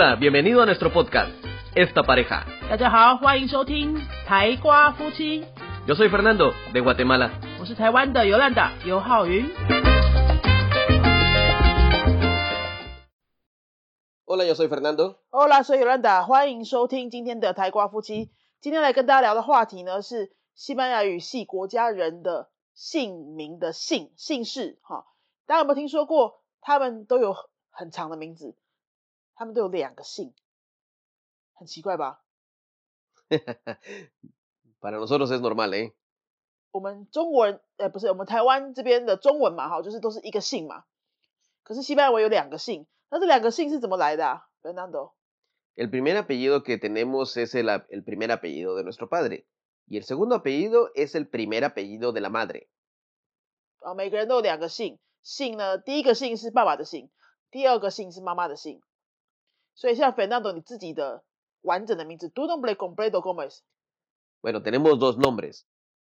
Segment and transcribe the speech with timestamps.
[0.00, 1.32] Hola, bienvenido a nuestro podcast,
[1.74, 2.44] Esta Pareja.
[2.70, 5.44] 大家好，欢迎收听台瓜夫妻
[5.88, 7.32] ，Yo soy Fernando, de Guatemala.
[7.58, 9.44] 我是台湾的尤兰达尤浩云。
[14.24, 15.16] Hola, yo soy Fernando.
[15.32, 18.30] Hola，所以尤兰达，欢迎收听今天的台瓜夫妻。
[18.60, 25.06] 今天来跟大家聊的话题呢是西班牙语系国家人的姓名的姓姓氏哈。
[25.48, 26.34] 大家有没有听说过？
[26.60, 27.34] 他们都有
[27.72, 28.54] 很长的名字，
[29.37, 30.33] 他们都有两个姓，
[31.53, 32.23] 很奇怪吧？
[34.79, 35.93] Para nosotros es normal, ¿eh?
[36.71, 40.85] 我们中国人，呃，不是我们台湾这边的中文嘛，哈，就是都是一个姓嘛。
[41.63, 44.49] 可是西班牙文有两个姓，那这两个姓是怎么来的啊？
[44.61, 45.13] Fernando，
[45.75, 49.45] El primer apellido que tenemos es el, a- el primer apellido de nuestro padre.
[49.87, 52.67] Y el segundo apellido es el primer apellido de la madre.
[53.79, 57.09] 啊，每个人都有两个姓，姓呢，第一个姓是爸爸的姓，
[57.51, 58.81] 第二个姓是妈妈的姓。
[59.77, 61.23] 所以像 Fernando 你自己的
[61.61, 63.61] 完整的名字，tu nombre completo cómo es？
[64.41, 65.65] Bueno, tenemos dos nombres.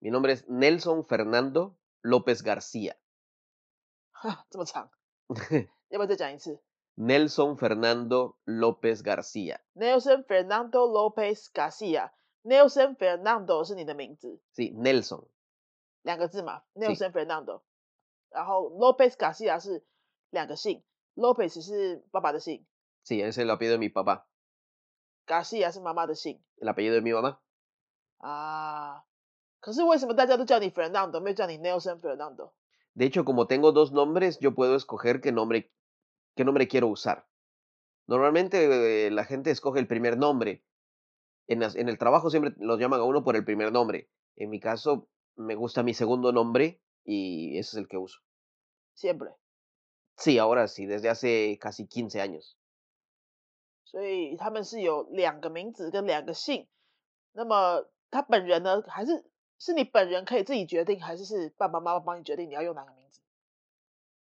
[0.02, 2.95] Mi nombre es Nelson Fernando López García.
[4.12, 4.90] 哈，这么长，
[5.90, 6.62] 要不要再讲一次
[6.95, 9.59] Nelson Fernando López García.
[9.73, 15.28] ？Nelson Fernando Lopez Garcia。Nelson Fernando 是你的名字， Sí, Nelson.
[16.04, 17.62] 两个字嘛，Nelson Fernando。
[18.30, 19.84] 然后 Lopez Garcia 是
[20.30, 20.84] 两个姓，
[21.16, 22.66] Lopez 是爸爸的姓
[23.09, 24.28] Sí, es el apellido de mi papá.
[25.28, 27.40] ，Garcia 是妈妈的姓 El apellido de mi mamá.
[28.18, 29.04] 啊。
[29.59, 32.52] 可是为什么大家都叫你 Fernando，没有叫你 Nelson Fernando？
[32.94, 35.72] De hecho, como tengo dos nombres, yo puedo escoger qué nombre,
[36.36, 37.28] qué nombre quiero usar.
[38.08, 40.64] Normalmente eh, la gente escoge el primer nombre.
[41.48, 44.09] En, las- en el trabajo siempre los llaman a uno por el primer nombre.
[44.36, 48.20] En mi caso, me gusta mi segundo nombre y ese es el que uso.
[48.94, 49.31] siempre。
[50.18, 52.58] Sí, ahora sí, desde hace casi 15 años.
[53.90, 56.68] 所以他们是有两个名字跟两个姓。
[57.34, 59.25] 那么他本人呢，还是
[59.58, 63.19] 是你本人可以自己决定，还是是爸爸妈妈帮你决定你要用哪个名字？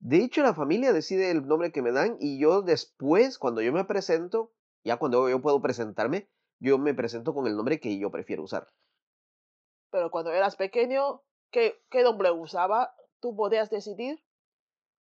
[0.02, 3.74] De hecho, la familia decide el nombre que me dan y yo después, cuando yo
[3.74, 4.52] me presento,
[4.84, 6.30] ya cuando yo puedo presentarme,
[6.60, 8.68] yo me presento con el nombre que yo prefiero usar.
[9.92, 12.96] Pero cuando eras pequeño, ¿qué, qué nombre usaba?
[13.20, 14.24] ¿Tú podías decidir?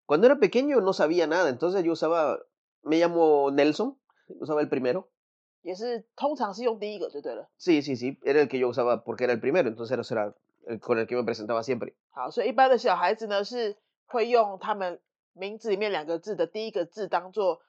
[0.07, 2.39] Cuando era pequeño no sabía nada, entonces yo usaba,
[2.83, 3.98] me llamo Nelson,
[4.40, 5.06] usaba el primero.
[5.62, 7.50] 也是通常是用第一个就对了。
[7.60, 10.34] Sí, sí, sí, era el que yo usaba porque era el primero, entonces ese era
[10.68, 11.94] el con el que me presentaba siempre.
[12.12, 13.76] 好，所以一般的小孩子呢是
[14.06, 15.02] 会用他们
[15.34, 17.62] 名字里面两个字的第一个字当做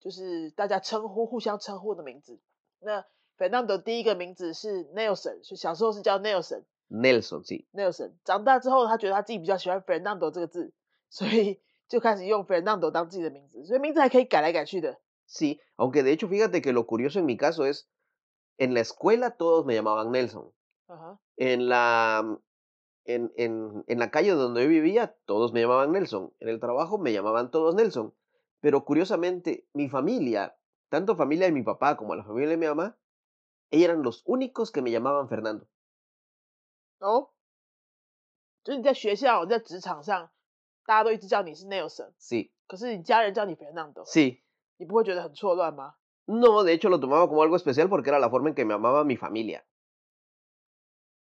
[0.00, 2.38] 就是大家称呼互相称呼的名字。
[2.78, 3.06] 那
[3.38, 6.64] Fernando 第一个名字是 Nelson，所以小时候是叫 Nelson。
[6.90, 7.64] Nelson, sí.
[7.72, 10.72] Nelson 长大之后，他觉得他自己比较喜欢 Fernando 这个字，
[11.08, 14.98] 所以就开始用 Fernando 当自己的名字，所以名字还可以改来改去的。
[15.30, 17.88] Sí, aunque de hecho fíjate que lo curioso en mi caso es,
[18.58, 20.52] en la escuela todos me llamaban Nelson.
[21.36, 22.38] En la...
[23.04, 26.34] En, en, en la calle donde yo vivía, todos me llamaban Nelson.
[26.40, 28.12] En el trabajo me llamaban todos Nelson.
[28.60, 30.58] Pero curiosamente, mi familia,
[30.88, 32.98] tanto familia de mi papá como la familia de mi mamá,
[33.70, 35.68] ellos eran los únicos que me llamaban Fernando.
[37.00, 37.32] Oh.
[44.06, 44.42] Sí.
[44.80, 48.72] 你不会觉得很错乱吗？No, de hecho lo tomaba como algo especial porque era la forma en que me
[48.72, 49.62] amaba mi familia.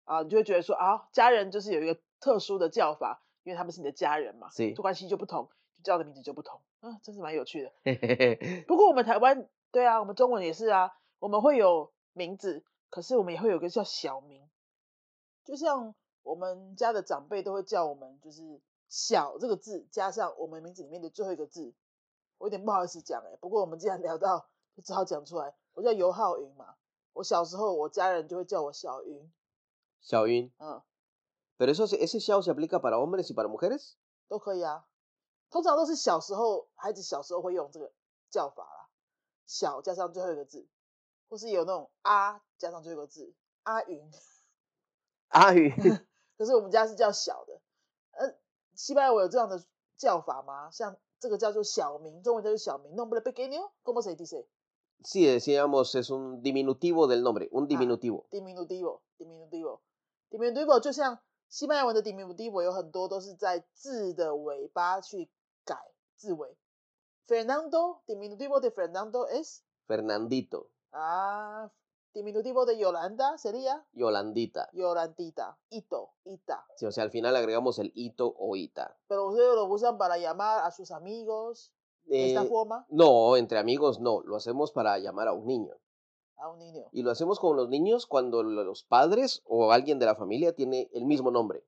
[0.04, 7.72] 啊，你就会觉得说啊，家人就是有一个特殊的叫法，因为他们是你的家人嘛，是关系就不同，就叫的名字就不同，啊，真是蛮有趣的。
[8.66, 14.42] 不过我们台湾对啊，我们中文也是啊，我们会有名字，可是我们也会有个叫小名，
[15.44, 15.94] 就像
[16.24, 18.60] 我们家的长辈都会叫我们，就是
[18.90, 21.72] “小”这个字加上我们名字里面的最后一个字，
[22.38, 25.54] 我有点不好意思讲哎、不过我们既然聊到，就只好讲出来。
[25.72, 26.76] 我叫尤浩云嘛，
[27.12, 29.32] 我小时候我家人就会叫我小云
[30.02, 30.50] ，Xiaoyun.
[30.58, 30.82] 嗯
[31.58, 33.94] ，Pero eso, se- ese Xiao se aplica para hombres y para mujeres.
[34.28, 34.86] 都可以啊。
[35.50, 37.92] 通常都是小时候孩子小时候会用这个
[38.30, 38.88] 叫法啦，
[39.46, 40.66] 小加上最后一个字，
[41.28, 44.10] 或是有那种啊加上最后一个字，阿云。
[45.28, 45.70] 阿云
[46.38, 47.60] 可是我们家是叫小的，
[48.12, 48.34] 呃，
[48.74, 49.64] 西班牙我有这样的
[49.97, 50.69] 叫法吗？
[50.71, 54.45] 像这个叫做小名，中文叫做小名，nombre pequeño，¿cómo se dice？
[55.03, 58.25] sí, decíamos, es un diminutivo del nombre, un diminutivo.
[58.31, 61.19] diminutivo，diminutivo，diminutivo 就像
[61.49, 65.29] 西班牙文的 diminutivo 有很多都是在字的尾巴去
[65.65, 65.75] 改
[66.15, 66.55] 字尾。
[67.27, 71.69] Fernando diminutivo de Fernando es Fernandito, 啊
[72.14, 74.70] ，diminutivo de Yolanda sería Yolandita.
[74.72, 76.64] Yolandita, Ito, Ita.
[76.76, 78.96] Sí, o sea, al final agregamos el ito o ita.
[79.08, 81.72] Pero ustedes lo usan para llamar a sus amigos,
[82.04, 82.86] ¿De esta Eh, forma?
[82.90, 85.74] no, entre amigos no, lo hacemos para llamar a un niño.
[86.36, 86.86] A un niño.
[86.92, 90.90] Y lo hacemos con los niños cuando los padres o alguien de la familia tiene
[90.92, 91.64] el mismo nombre.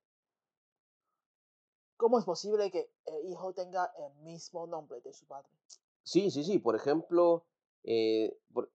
[1.96, 5.48] ¿Cómo es posible que el hijo tenga el mismo nombre de su padre?
[6.02, 6.58] Sí, sí, sí.
[6.58, 7.44] Por ejemplo,
[7.84, 8.70] eh, por,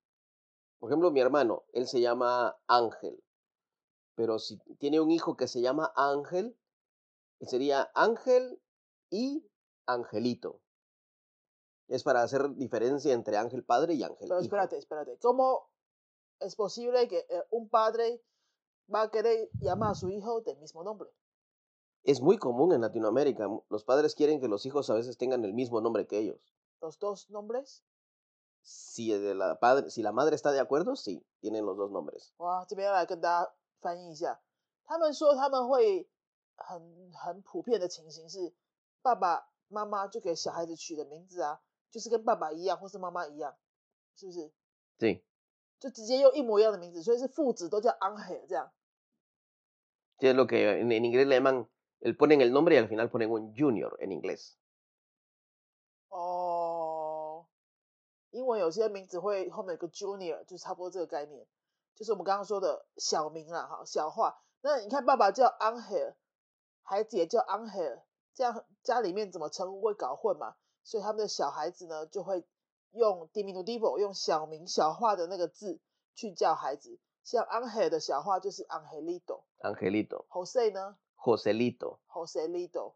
[0.81, 3.23] por ejemplo, mi hermano, él se llama Ángel.
[4.15, 6.57] Pero si tiene un hijo que se llama Ángel,
[7.39, 8.59] sería Ángel
[9.11, 9.47] y
[9.85, 10.59] Angelito.
[11.87, 14.41] Es para hacer diferencia entre Ángel padre y Ángel Pero hijo.
[14.41, 15.19] espérate, espérate.
[15.19, 15.69] ¿Cómo
[16.39, 18.23] es posible que eh, un padre
[18.91, 21.11] va a querer llamar a su hijo del mismo nombre?
[22.03, 23.47] Es muy común en Latinoamérica.
[23.69, 26.55] Los padres quieren que los hijos a veces tengan el mismo nombre que ellos.
[26.81, 27.83] ¿Los dos nombres?
[28.62, 31.90] Si, el de la, padre, si la madre está de acuerdo, sí, tienen los dos
[31.90, 32.32] nombres.
[32.38, 34.40] 哇，这边来跟大家翻译一下，
[34.84, 36.08] 他们说他们会
[36.56, 38.52] 很很普遍的情形是，
[39.02, 41.60] 爸爸妈妈就给小孩子取的名字啊，
[41.90, 43.56] 就是跟爸爸一样或是妈妈一样，
[44.16, 44.50] 是不是？
[44.98, 45.22] Sí.
[45.78, 48.72] 就直接用一模一样的名字，所以是父子都叫 Angel 这样。
[50.18, 51.68] Sí, es lo que en, en inglés le llaman,
[52.00, 54.56] el, ponen el nombre y al final ponen un junior en inglés.
[58.31, 61.45] 英文有些名字会后面有个 Junior，就差不多这个概念，
[61.95, 64.41] 就是我们刚刚说的小名啦，哈，小化。
[64.61, 66.15] 那你看爸爸叫 Angel，
[66.81, 68.01] 孩子也叫 Angel，
[68.33, 70.55] 这样家里面怎么称呼会搞混嘛？
[70.83, 72.43] 所以他们的小孩子呢，就会
[72.91, 75.79] 用 diminutivo，用小名小化的那个字
[76.15, 76.99] 去叫孩子。
[77.23, 82.93] 像 Angel 的小化就是 Angelito，Angelito, Jose 呢 Joselito, Joselito。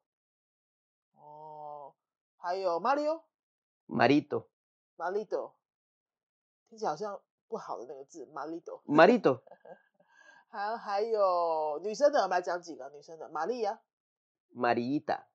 [1.16, 1.94] 哦，
[2.38, 3.22] 还有 Mario。
[4.98, 5.54] Marito, Malito，
[6.70, 8.82] 听起来好像不好的那个字，Malito。
[8.88, 9.42] Marito,
[10.50, 13.82] 还还有女生的，我们来讲几个女生的，玛丽亚
[14.56, 15.26] ，Mariita,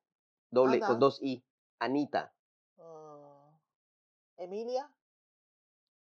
[0.51, 0.87] doble, Ana.
[0.87, 1.43] con dos i,
[1.79, 2.31] Anita,
[2.79, 3.59] 嗯
[4.37, 4.89] ，Emilia。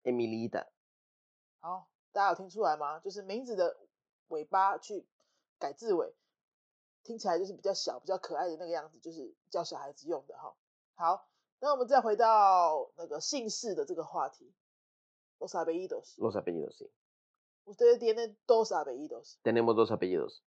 [0.05, 0.69] Emilita.
[1.61, 3.01] 好，大家有听出来吗？
[3.01, 3.77] 就是名字的
[4.29, 5.05] 尾巴去
[5.59, 6.15] 改字尾，
[7.03, 10.55] 听起来就是比较小、比较可爱的那个样子，就是教小孩子用的哈。
[10.95, 11.27] 好，
[11.60, 14.52] 那我们再回到那个姓氏的这个话题，
[15.40, 16.18] Los apellidos。
[16.18, 16.90] Los apellidos, sí.
[17.66, 19.40] Ustedes tienen dos apellidos.
[19.44, 20.44] Tenemos dos apellidos.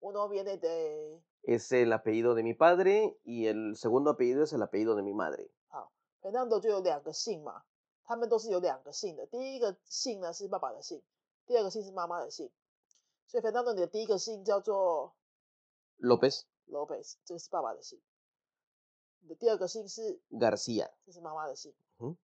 [0.00, 4.62] Uno viene de Es el apellido de mi padre y el segundo apellido es el
[4.62, 5.50] apellido de mi madre.
[6.20, 7.62] Fernando 就有两个姓嘛，
[8.04, 9.26] 他们都是有两个姓的。
[9.26, 11.02] 第一个姓呢是爸爸的姓，
[11.46, 12.50] 第二个姓是妈妈的姓。
[13.26, 15.14] 所以 Fernando 你的第一个姓叫做
[15.98, 18.00] López, Lopez，这个是爸爸的姓。
[19.22, 20.90] 你的第二个姓是 García.
[21.04, 21.74] 这是妈妈的姓。
[21.98, 22.16] 嗯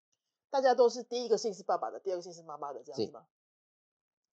[0.50, 3.26] 大家都是第一个姓是爸爸的，第二个姓是妈妈的，这样是子吗？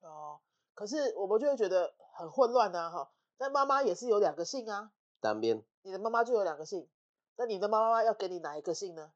[0.03, 0.41] 哦，
[0.75, 3.11] 可是我们就会觉得很混乱呐、哈。
[3.39, 4.93] 但妈妈也是有两个姓啊，
[5.23, 6.87] También 你的妈妈就有两个姓，
[7.37, 9.13] 那你的妈妈要给你哪一个姓呢？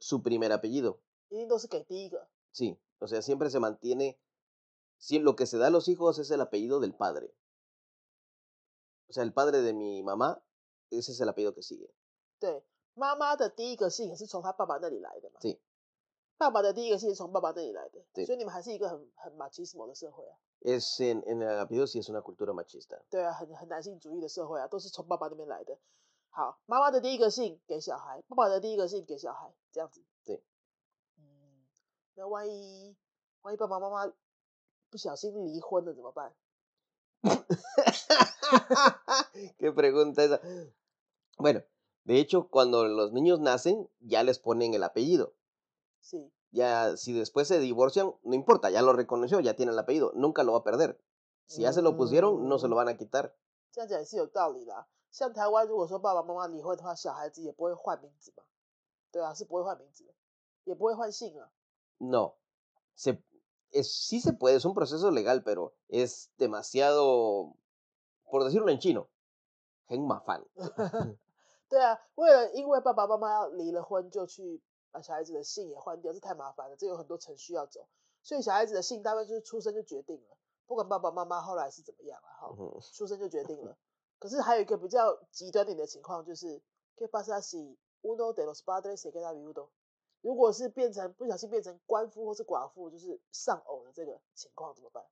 [0.00, 0.98] su primer apellido.
[1.30, 2.28] 一定都是给第一个。
[2.52, 4.16] Sí, o sea, siempre se mantiene,
[4.98, 7.34] si lo que se da a los hijos es el apellido del padre.
[9.08, 10.40] O sea, el padre de mi mamá,
[10.90, 11.92] ese es el apellido que sigue.
[12.39, 12.63] 对，
[12.93, 15.39] 妈妈的第一个姓也是从她爸爸那里来的嘛。
[15.41, 15.57] Sí.
[16.37, 20.37] 爸爸的第一个姓是从爸爸那里来的，对所以你们还是一个很很 machismo 的社会啊。
[20.61, 23.01] Es en, en el apellido sí es una cultura machista.
[23.09, 25.77] 对啊，很很男性主义的社会啊，都是从爸爸那边来的。
[26.29, 30.01] 好，妈妈的第一个姓给小孩，爸爸的第一个姓给小孩，这样子。
[30.23, 30.41] 对。
[31.17, 31.65] 嗯，
[32.15, 32.95] 那万一
[33.41, 34.13] 万一爸爸妈妈
[34.89, 36.33] 不小心离婚了怎么办？
[39.59, 40.39] Qué pregunta esa.
[41.37, 41.63] Bueno,
[42.08, 45.34] de hecho, cuando los niños nacen, ya les ponen el apellido.
[46.02, 50.12] 是， Ya, si después se divorcian, no importa, ya lo reconoció, ya tiene el apellido,
[50.14, 51.00] nunca lo va a perder.
[51.46, 53.34] Si ya se lo pusieron, no se lo van a quitar.
[53.72, 54.86] 这样讲也是有道理啦。
[55.10, 58.44] 像台湾如果说爸爸妈妈离婚的话，小孩子也不会换名字嘛。
[59.10, 60.14] 对啊，是不会换名字的，
[60.62, 61.50] 也不会换姓啊。
[61.98, 62.34] No.
[62.94, 63.20] Se,
[63.72, 67.56] es, sí se puede, es un proceso legal, pero es demasiado,
[68.30, 69.08] por decirlo en chino,
[69.88, 70.46] gen mafan.
[71.69, 74.61] 对啊，为了因为爸爸妈妈要离了婚，就去
[74.91, 77.87] 把小孩子的姓也换掉，这太麻烦了，这有很多程序要走。
[78.23, 82.55] 所以小孩子的姓大概就是出生就决定了，不管爸爸妈妈后来是怎么样啊，哈.
[82.91, 83.77] 出生就决定了。
[84.17, 86.61] 可是还有一个比较极端点的情况，就是
[86.97, 89.69] ¿qué pasa si uno de los padres se queda viudo？
[90.21, 95.05] 如果是变成不小心变成官夫或是寡妇，就是丧偶的这个情况怎么办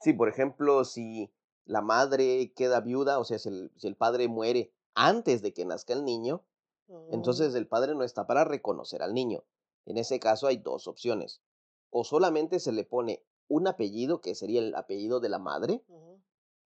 [0.00, 1.30] ？Sí, por ejemplo, si
[1.66, 5.64] la madre queda viuda, o sea, si el, si el padre muere antes de que
[5.64, 6.44] nazca el niño,
[6.88, 7.08] oh.
[7.12, 9.44] entonces el padre no está para reconocer al niño.
[9.86, 11.42] En ese caso hay dos opciones.
[11.90, 15.82] O solamente se le pone un apellido, que sería el apellido de la madre,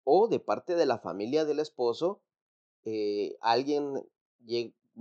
[0.05, 2.21] o de parte de la familia del esposo,
[2.85, 4.07] eh, alguien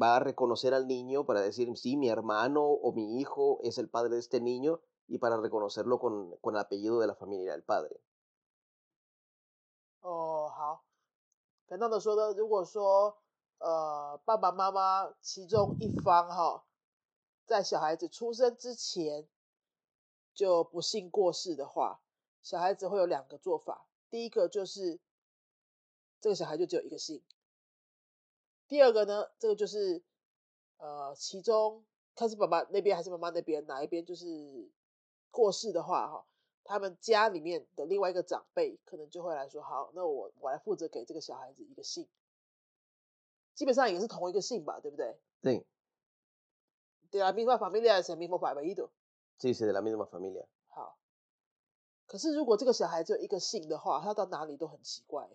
[0.02, 3.90] va a reconocer al niño para decir, sí, mi hermano o mi hijo es el
[3.90, 7.64] padre de este niño, y para reconocerlo con, con el apellido de la familia del
[7.64, 8.00] padre.
[10.02, 10.82] Oh,
[11.74, 11.78] 好。
[11.78, 13.18] 刚刚的说呢，如果说
[13.58, 16.64] 呃爸爸妈妈其中一方哈，
[17.48, 19.28] 在小孩子出生之前
[20.36, 22.00] 就不幸过世的话，
[22.44, 23.88] 小孩子会有两个做法。
[24.12, 25.00] 第一个就是
[26.22, 27.24] 这个小孩就只有一个姓。
[28.68, 30.04] 第二个呢，这个就是
[30.78, 31.84] 呃其中
[32.16, 34.70] 看是爸爸那边还是妈妈那边哪一边就是
[35.32, 36.26] 过世的话哈。
[36.64, 42.08] 他们家里面的另外一个长辈可能就会来说：“好，那我我来负责给这个小孩子一个姓，
[43.54, 45.66] 基本上也是同一个姓吧，对不对？”对。
[47.12, 48.90] De la misma familia es el mismo apellido。
[49.38, 50.48] Sí, sí, de la misma familia。
[50.70, 50.98] 好。
[52.08, 55.30] 可是如果这个小孩只有一个姓的话，他到哪里都很奇怪。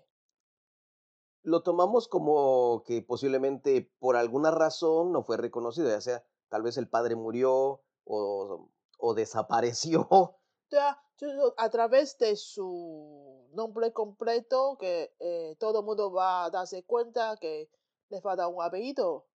[1.45, 6.77] Lo tomamos como que posiblemente por alguna razón no fue reconocido, ya sea tal vez
[6.79, 8.69] el padre murió o
[8.99, 10.38] o desapareció.
[10.70, 15.14] 对啊，就是说，a través de su nombre completo que
[15.60, 17.70] todo mundo va a darse cuenta que
[18.10, 19.28] le falta un apellido.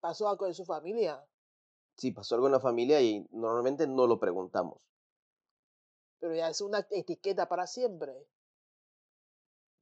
[0.00, 1.26] Pasó algo en su familia.
[1.96, 4.78] Sí, pasó algo en la familia y normalmente no lo preguntamos.
[6.18, 8.26] Pero ya es una etiqueta para siempre.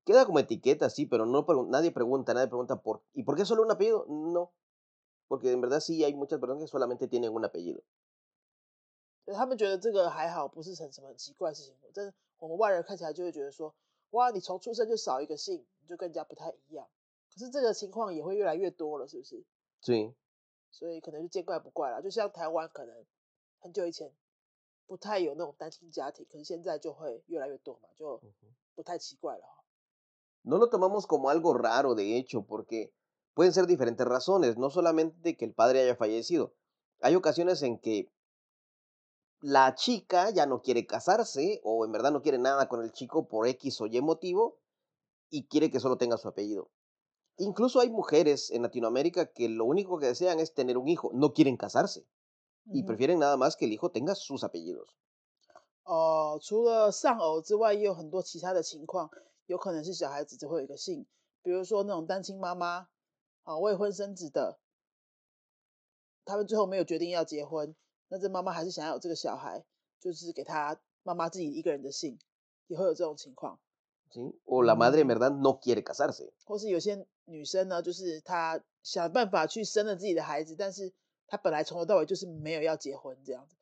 [0.05, 3.63] Queda como etiqueta, sí, pero no nadie pregunta, nadie pregunta por ¿y por qué solo
[3.63, 4.05] un apellido?
[4.09, 4.53] No,
[5.29, 7.83] porque en verdad sí hay muchas personas que solamente tienen un apellido.
[9.34, 11.74] 他们觉得这个还好，不是成什么很奇怪的事情。
[11.94, 13.74] 但我们外人看起来就会觉得说，
[14.12, 16.88] 哇，你从出生就少一个姓，你就跟人家不太一样。
[17.34, 19.44] 可是这个情况也会越来越多了，是不是？
[19.82, 20.14] 对。
[20.70, 22.02] 所以可能就见怪不怪了。
[22.02, 23.06] 就像台湾可能
[23.60, 24.12] 很久以前
[24.86, 28.22] 不太有那种单亲家庭，可是现在就会越来越多嘛，就
[28.76, 29.44] 不太奇怪了。
[30.44, 32.94] No lo tomamos como algo raro, de hecho, porque
[33.34, 36.54] pueden ser diferentes razones, no solamente que el padre haya fallecido.
[37.02, 38.10] Hay ocasiones en que
[39.41, 43.27] la chica ya no quiere casarse o en verdad no quiere nada con el chico
[43.27, 44.61] por X o Y motivo
[45.31, 46.71] y quiere que solo tenga su apellido.
[47.39, 51.33] Incluso hay mujeres en Latinoamérica que lo único que desean es tener un hijo, no
[51.33, 52.07] quieren casarse
[52.67, 54.95] y prefieren nada más que el hijo tenga sus apellidos.
[55.85, 59.11] 哦，除了丧偶之外，也有很多其他的情况，
[59.47, 61.07] 有可能是小孩子只会有一个姓，
[61.43, 62.87] 比如说那种单亲妈妈，
[63.43, 64.61] 啊，未婚生子的，
[66.25, 67.75] 他们最后没有决定要结婚，
[68.10, 69.66] 那这妈妈还是想要有这个小孩，
[70.00, 72.18] 就是给他妈妈自己一个人的姓，
[72.68, 73.60] 也会有这种情况。
[74.10, 76.32] Sí, o la madre en verdad no quiere casarse。
[76.46, 80.94] 或是有些女生呢，就是她想办法去生了自己的孩子，但是
[81.28, 83.58] 她本来从头到尾就是没有要结婚这样子，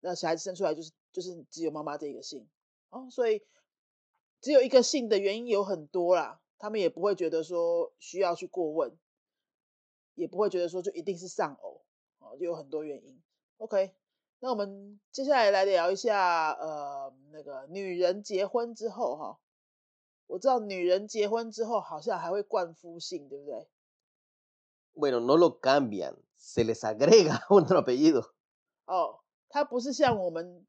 [0.00, 2.46] 那小孩子生出来就是就是只有妈妈这一个姓
[2.90, 3.42] 哦，所以
[4.42, 8.98] 只有一个姓的原因有很多啦，他们也不会觉得说需要去过问，
[10.14, 11.80] 也不会觉得说就一定是丧偶
[12.18, 13.22] 哦，就有很多原因。
[13.60, 13.94] OK，
[14.38, 19.38] 那我们接下来来聊一下，呃，那个女人结婚之后哈，
[20.26, 23.68] 我知道女人结婚之后好像还会冠夫姓，对不对
[24.94, 28.30] ？Bueno, no lo cambian, se les agrega otro apellido。
[28.86, 30.66] 哦，它不是像我们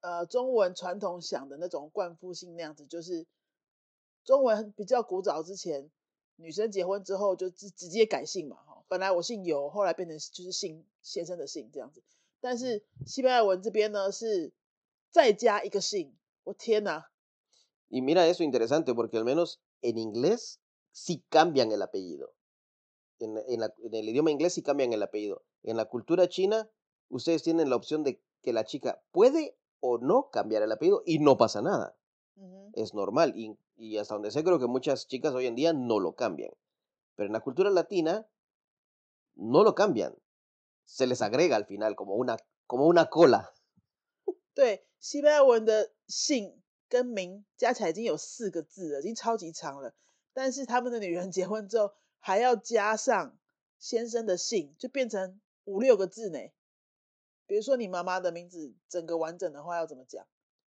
[0.00, 3.28] 呃中文传统想的那种冠夫姓那样子，就是
[4.24, 5.88] 中文比较古早之前，
[6.34, 10.85] 女生结婚之后就直直接改姓嘛，哈，本来我姓尤，后来变成就是姓。
[11.01, 12.03] 先生的姓这样子，
[12.41, 14.51] 但是西班牙文这边呢是
[15.09, 16.11] 再加一个姓，
[16.43, 17.05] 我天哪！
[17.89, 20.59] Y mira eso interesante porque al menos en inglés
[20.91, 22.33] sí cambian el apellido.
[23.19, 25.43] En, en, la, en el idioma inglés sí cambian el apellido.
[25.63, 26.69] En la cultura china,
[27.07, 31.19] ustedes tienen la opción de que la chica puede o no cambiar el apellido y
[31.19, 31.95] no pasa nada.
[32.73, 33.31] Es normal.
[33.37, 36.51] Y, y hasta donde sé, creo que muchas chicas hoy en día no lo cambian.
[37.15, 38.27] Pero en la cultura latina,
[39.35, 40.15] no lo cambian.
[40.87, 43.53] se les agrega al final como una como una cola。
[44.55, 49.93] 对，西班牙文的姓跟名加起来已经有四个字了，已经超级长了。
[50.33, 53.37] 但是他们的女人结婚之后还要加上
[53.77, 56.39] 先生的姓，就变成五六个字呢。
[57.45, 60.25] 比如说你妈妈的名字整个完整的话要怎么讲？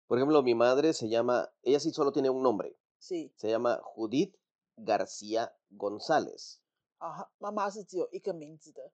[0.08, 2.76] Por ejemplo, mi madre se llama, ella sí solo tiene un nombre.
[3.00, 3.32] Sí.
[3.36, 4.34] Se llama Judith
[4.76, 6.58] García González.
[6.97, 8.91] 啊，妈妈是只有一个名字的。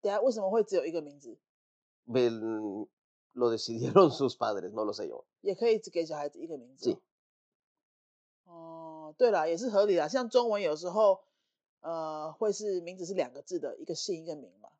[0.00, 1.38] 等下为什么会只有一个名字
[2.06, 2.88] ？Lo
[3.54, 5.24] decidieron sus padres, no lo sé yo。
[5.40, 6.90] 也可以只给小孩子一个名字。
[6.90, 6.98] 是。
[8.44, 10.08] 哦，对了，也是合理的。
[10.08, 11.20] 像中文有时候，
[11.80, 14.70] 呃，会是名字是两个字的，一个姓一个名嘛。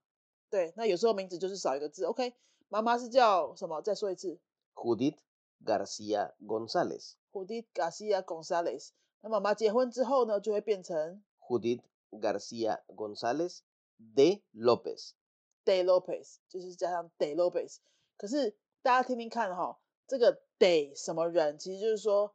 [0.50, 2.04] 对，那有时候名字就是少一个字。
[2.04, 2.34] OK，
[2.68, 3.82] 妈妈是叫什么？
[3.82, 4.38] 再说一次。
[4.74, 5.18] Judith
[5.64, 7.12] Garcia González。
[7.32, 8.90] Judith Garcia González。
[9.20, 11.22] 那妈妈结婚之后呢，就会变成。
[11.40, 13.62] Judith García González
[13.98, 17.78] de López，de López 就是加上 de López，
[18.16, 22.34] 可是大家听听看哈，这个 de 什么人，其实就是说，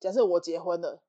[0.00, 1.02] 假设我结婚了，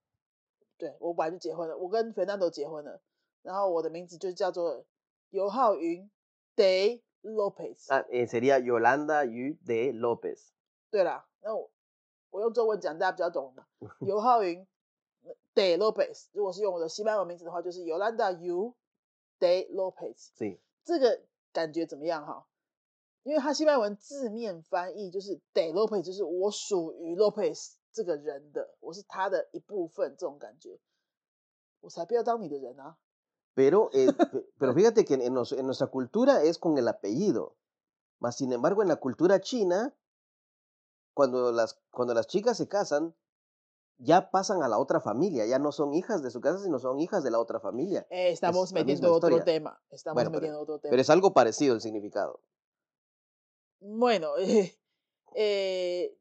[0.77, 3.01] 对我本来就结婚了，我跟肥蛋都结婚了，
[3.42, 4.86] 然后我的名字就叫做
[5.30, 6.10] 尤浩云
[6.56, 7.88] de López。
[7.89, 10.50] 呃，sería Yolanda y de López。
[10.92, 11.72] 对啦，那我
[12.30, 13.66] 我用中文讲，大家比较懂嘛，
[14.06, 14.68] 尤浩云。
[15.58, 18.76] De Lopez，如果是用我的西班牙文名字的话，就是 Yolanda Yu
[19.40, 20.30] De Lopez。
[20.84, 22.46] 这个感觉怎么样哈？
[23.24, 30.80] 因为它西班牙文字面翻译就是 De Lopez，就是我属于 Lopez 这个人的，我是他的一部分，这种感觉。
[31.80, 32.96] 我才不要当你的人啊
[33.56, 37.56] ！Pero, eh, pe- pero fíjate que en, nos- en nuestra cultura es con el apellido.
[38.20, 39.96] Mas, sin embargo, en la cultura china,
[41.16, 43.16] cuando las, cuando las chicas se casan,
[43.98, 45.46] ya pasan a la otra familia.
[45.46, 48.06] Ya no son hijas de su casa, sino son hijas de la otra familia.
[48.10, 49.82] Eh, estamos misma metiendo otro tema.
[49.89, 50.92] Estamos Bueno, pero- metiendo otro tema.
[50.92, 52.42] Pero es algo parecido el significado.
[53.80, 54.77] Bueno, eh,
[55.36, 56.18] eh,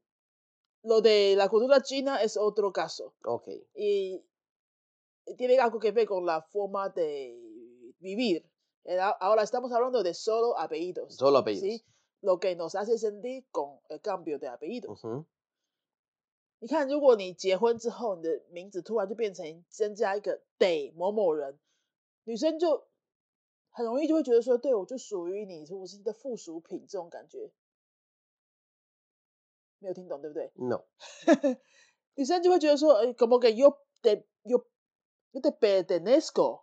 [0.83, 3.15] lo de la cultura china es otro caso.
[3.25, 3.49] Ok.
[3.75, 4.25] y
[5.37, 7.37] tiene algo que ver con la forma de
[7.99, 8.49] vivir.
[9.19, 11.17] Ahora estamos hablando de solo apellidos.
[11.17, 11.69] Solo apellidos.
[11.69, 11.85] ¿sí?
[12.21, 14.93] Lo que nos hace sentir con el cambio de apellido.
[14.93, 15.27] Ujú.
[16.59, 21.59] 你看，如果你结婚之后，你的名字突然就变成增加一个 day 某某人，
[22.25, 22.89] 女生就
[23.71, 27.53] 很容易就会觉得说，对我就属于你，我是你的附属品这种感觉。
[29.79, 30.85] 没有听懂对不对？No.
[32.15, 34.65] 女生就会觉得说，哎，como que yo te yo
[35.33, 36.63] yo te pertenezco,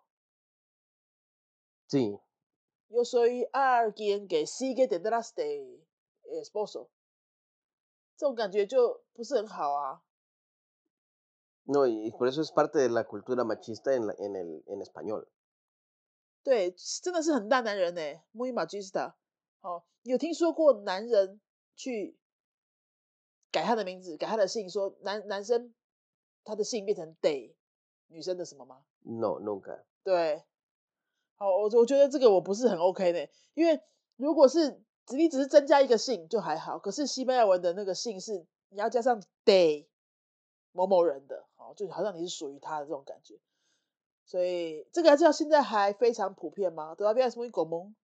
[1.87, 2.19] Sí.
[2.89, 5.85] yo soy alguien que sigue detrás de
[6.41, 6.89] esposo，
[8.23, 10.01] 这种感觉就不是很好啊。
[11.65, 15.27] No, y por eso es parte de la cultura machista en, la- en, el, en español.
[16.41, 18.01] 对，真的是很大男人呢
[18.33, 19.15] ，muy machista。
[19.59, 21.41] 哦，有听说过男人
[21.75, 22.17] 去
[23.51, 25.73] 改他的名字，改他的姓，说男男生
[26.45, 27.53] 他的姓变成 day，
[28.07, 29.83] 女生的什么吗？No, nunca.
[30.01, 30.45] 对，
[31.35, 33.81] 好，我我觉得这个我不是很 OK 的，因为
[34.15, 39.87] 如果是只你只是增加一个姓就还好，可是西班牙文的那个姓是你要加上 day
[40.71, 43.39] 某某人的，好，就好像你是属于他的这种感觉，
[44.25, 47.95] 所以这个知道现在还非常普遍吗？Todavía es muy común。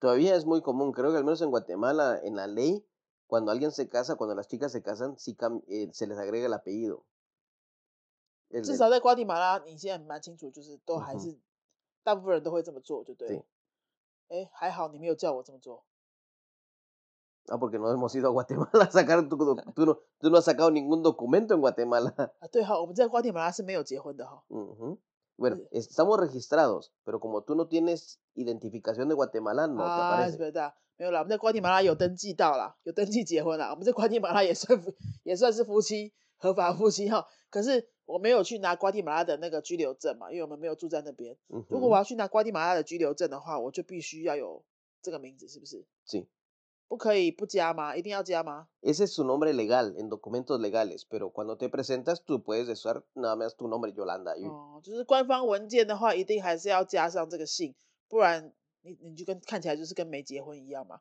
[0.00, 2.84] Todavía es muy común, creo que al menos en Guatemala, en la ley,
[3.28, 6.46] cuando alguien se casa, cuando las chicas se casan, sí cam- eh, se les agrega
[6.46, 7.04] el apellido.
[8.50, 11.38] El 至少在瓜地马拉，你现在蛮清楚，就是都还是、
[12.02, 13.44] 大部分人都会这么做，就对
[14.28, 15.84] 哎，还好你没有叫我这么做。
[17.49, 20.43] Ah, porque no hemos ido a Guatemala a sacar tu, doc- tú, no, tú no has
[20.43, 22.13] sacado ningún documento en Guatemala.
[22.41, 24.43] 啊，对哈，我们在瓜地马拉是没有结婚的哈。
[24.49, 24.97] Ujú.
[25.37, 25.67] Bueno, Sí.
[25.71, 30.37] estamos registrados, pero como tú no tienes identificación de Guatemala, no te 啊，是 aparece.
[30.37, 30.73] 不是的？
[30.97, 33.69] 没有啦，我们在瓜地马拉有登记到啦，有登记结婚啦。
[33.69, 37.25] 我们在瓜地马拉也算夫也算是夫妻，合法夫妻哈。
[37.49, 41.37] 可是我没有去拿瓜地马拉的那个居留证嘛，因为我们没有住在那边。
[41.47, 41.91] 如果 Ujú.
[41.91, 44.65] 我要去拿瓜地马拉的居留证的话，我就必须要有
[45.01, 45.85] 这个名字，是不是？
[46.05, 46.25] Sí.
[46.92, 47.96] 不可以不加吗？
[47.96, 53.34] 一定要加吗？Ese es su nombre legal en documentos legales, pero cuando te presentas tú puedes usar nada
[53.34, 54.34] más tu nombre Yolanda.
[54.46, 57.74] 哦，就是官方文件的话，一定还是要加上这个姓，
[58.10, 58.52] 不然
[58.82, 61.00] 你你就跟看起来就是跟没结婚一样嘛。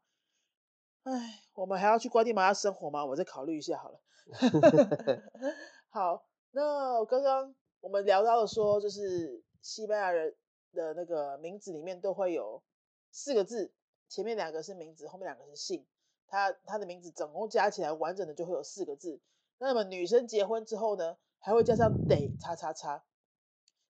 [1.03, 3.05] 唉，我们还要去瓜地马拉生活吗？
[3.05, 3.99] 我再考虑一下好了。
[5.91, 10.33] 好，那刚刚我们聊到了说，就是西班牙人
[10.71, 12.63] 的那个名字里面都会有
[13.11, 13.73] 四个字，
[14.11, 15.87] 前面两个是名字，后面两个是姓。
[16.27, 19.21] 他他的名字总共加起来完整的就会有四个字。
[19.57, 23.05] 那么女生结婚之后呢，还会加上得叉叉叉。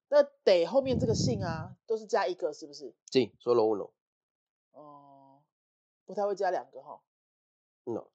[0.10, 3.90] 那得后面这个姓啊，都是加一个，是不是？Sí, solo uno.
[4.74, 5.42] 哦、
[6.06, 7.02] 不太会加两个哈。
[7.86, 8.08] No.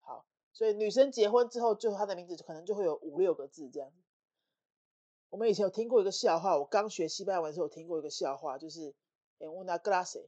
[0.00, 3.90] 好，所以女生结婚之后，就她的名字可能就会有五六个字这样。
[5.30, 8.94] 我们以前有听过一个笑话，我刚学西班牙文的时候有听过一个笑话，就是
[9.38, 10.26] en una clase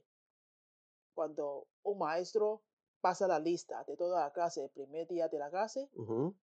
[1.17, 2.61] cuando un maestro
[3.01, 6.35] pasa la lista de toda la clase el primer día de la clase Ujú.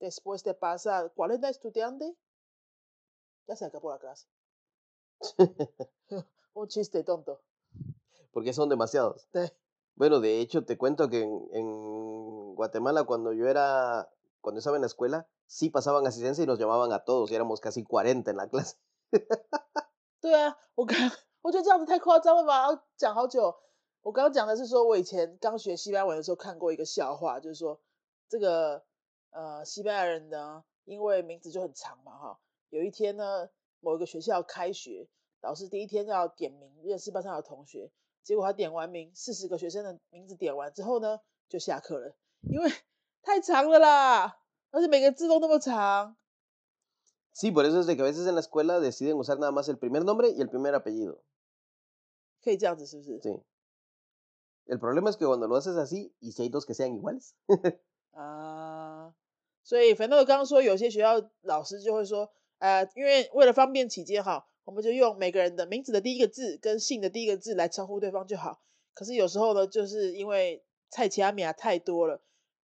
[0.00, 2.14] después de pasar 40 estudiantes
[3.46, 4.26] ya se acabó la clase.
[6.54, 7.42] un chiste tonto.
[8.32, 9.28] Porque son demasiados.
[9.32, 9.52] 对
[9.96, 14.08] ，Bueno, de hecho, te cuento que en, en Guatemala, cuando yo era,
[14.40, 17.60] cuando estaba en la escuela, sí pasaban asistencia y nos llamaban a todos, y éramos
[17.60, 18.78] casi 40 en la clase.
[21.42, 23.56] 我觉得这样子太夸张了吧，讲好久。
[24.02, 27.80] 我刚刚讲的是说，我以前刚学西班牙文的时候看过一个笑话，就是说
[28.28, 28.82] 这个
[29.30, 32.38] 呃西班牙人呢，因为名字就很长嘛哈，
[32.70, 33.48] 有一天呢，
[33.80, 35.08] 某一个学校开学，
[35.40, 37.90] 老师第一天要点名认识班上的同学，
[38.22, 42.70] 结果他点完名，四十个学生的名字点完之后呢，就下课了，因为
[43.22, 44.38] 太长了啦，
[44.70, 46.16] 而且每个字都那么长。
[47.34, 49.78] Sí, por eso es de que a veces en la escuela deciden usar nada más el
[49.78, 51.22] primer nombre y el primer apellido.
[52.42, 53.40] 可以这样子是不是？Sí.
[54.66, 57.32] El problema es que cuando lo haces así, y si hay dos que sean iguales.
[58.12, 59.12] 啊，
[59.64, 68.62] 所以反正我刚刚说，有些学校老师就会说，呃，因为为了方便起见哈，我们就用每个人的名字的第一个字跟姓的第一个字来称呼对方就好。
[68.94, 72.20] 可是有时候呢，就是因为菜奇阿米亚太多了，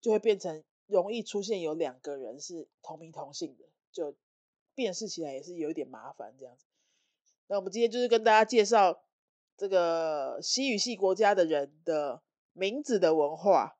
[0.01, 4.15] 就会变成容易出现有两个人是同名同姓的，就
[4.75, 6.67] 辨识起来也是有一点麻烦这样子。
[7.49, 9.03] 那我们今天就是跟大家介绍
[9.61, 12.23] 这个西语系国家的人的
[12.55, 13.77] 名字的文化。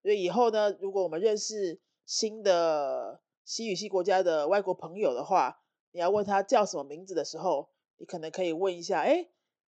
[0.00, 9.28] 所以以后呢，如果我们认识新的西语系国家的外国朋友的话，你要问他叫什么名字的时候，你可能可以问一下：哎，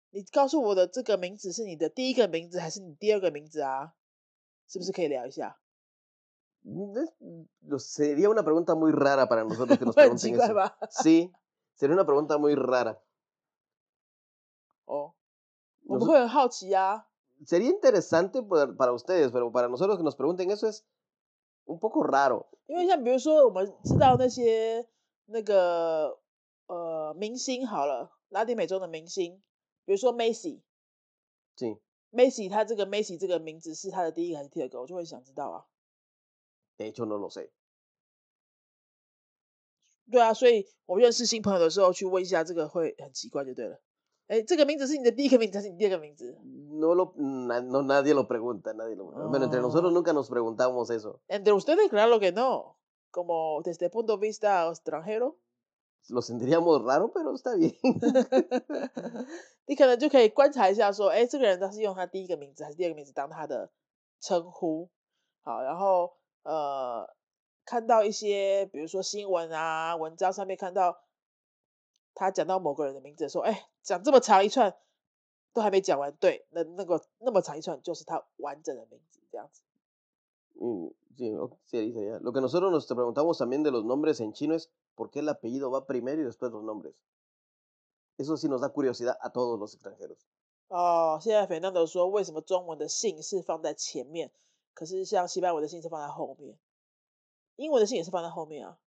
[0.08, 3.92] 你告诉我的这个名字是你的第一个名字还是你第二个名字啊？
[4.66, 5.60] 是不是可以聊一下
[6.62, 10.54] ？No, Sería una pregunta muy rara para nosotros que nos pregunten 怪 eso.
[10.54, 11.30] 吧？Sí,
[11.76, 12.98] sería una pregunta muy rara.
[14.86, 15.12] 哦，
[15.86, 17.06] 我们 Noso- 会很好奇啊。
[17.46, 20.84] Sería interesante para, para ustedes, pero para nosotros que nos pregunten eso es
[21.64, 22.46] un poco raro.
[22.66, 24.86] 因为像比如说，我们知道那些
[25.26, 26.18] 那个
[26.66, 29.42] 呃明星好了，拉丁美洲的明星，
[29.84, 30.60] 比如说 Macy。
[31.56, 31.78] Sí.
[32.12, 34.80] Macy，他这个 Macy 这个名字是他的第一个还是第二个？
[34.80, 35.66] 我就会想知道啊。
[36.76, 37.50] De hecho, no lo sé.
[40.10, 43.80] 对啊，所以我认识新朋友的时候去问一下，这个会很奇怪就对了。
[44.29, 49.95] 哎，这个名字是你的第一个名字还是你第二个名字 No lo, na- no, nadie lo pregunta, nadie lo Bueno, entre nosotros Oh.
[49.95, 51.21] nunca nos preguntamos eso.
[51.27, 52.77] Entre ustedes, claro que no.
[53.11, 55.37] Como desde el punto de vista extranjero，
[56.09, 57.73] Lo sentiríamos raro, pero está bien.
[59.65, 63.71] 你可能就可以观察一下，说，哎，这个人他是用他第一个名字还是第二个名字当他的
[64.21, 64.89] 称呼？
[65.43, 67.07] 好，然后呃，
[67.63, 70.97] 看到一些比如说新闻啊、文章上面看到
[72.14, 74.76] 他讲到某个人的名字，说，哎，讲这么长一串
[75.52, 79.62] 都还没讲完，对，那那个那么长一串就是他完整的名字，这样子。
[80.54, 82.18] Mm, Sí, o- sí, sería.
[82.20, 85.28] Lo que nosotros nos preguntamos también de los nombres en chino es por qué el
[85.28, 86.94] apellido va primero y después los nombres.
[88.16, 90.18] Eso sí nos da curiosidad a todos los extranjeros.
[90.68, 94.30] 哦，现在 Fernando 说，为什么中文的姓是放在前面，
[94.72, 96.56] 可是像西班牙文的姓是放在后面，
[97.56, 98.78] 英文的姓也是放在后面啊。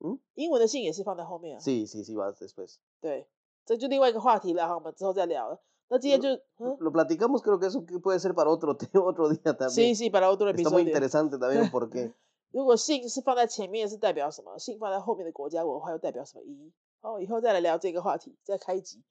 [0.00, 1.60] 嗯，英文的姓也是放在后面啊。
[1.60, 2.76] Sí, sí, sí, va después.
[3.00, 3.26] 对，
[3.64, 5.60] 这就另外一个话题了哈，我们之后再聊了。
[5.88, 9.94] 那今天就嗯，Lo platicamos, creo que eso puede ser para otro, otro día también.
[9.94, 12.12] sí para otro Está muy interesante también porque
[12.52, 14.58] 如果姓是放在前面是代表什么？
[14.58, 16.72] 姓放在后面的国家文化又代表什么意义？
[17.00, 19.02] 哦，以后再来聊这个话题，再开一集。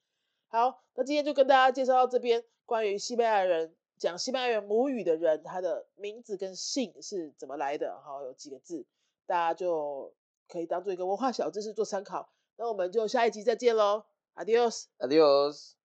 [0.47, 7.99] 好，那今天就跟大家介绍到这边，关于西班牙人讲西班牙语母语的人，他的名字跟姓是怎么来的？
[8.01, 8.85] 好，有几个字，
[9.25, 10.13] 大家就
[10.51, 12.29] 可以当做一个文化小知识做参考。
[12.57, 14.03] 那我们就下一集再见喽
[14.35, 14.85] ，Adios。
[14.99, 15.75] Adiós.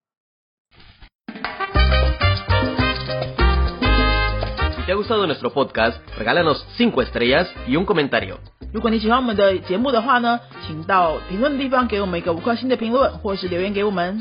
[4.75, 8.39] Si te ha gustado nuestro podcast, regálanos 5 estrellas y un comentario.
[8.73, 14.21] 如果你喜欢我们的节目的话呢，请到评论地方给我们一个五颗星的评论，或是留言给我们。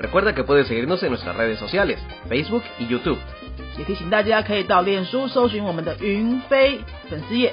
[0.00, 1.98] Recuerda que puedes seguirnos en nuestras redes sociales,
[2.28, 3.18] Facebook y YouTube.
[3.76, 6.78] 也提醒大家可以到脸书搜寻我们的云飞
[7.10, 7.52] 粉丝页，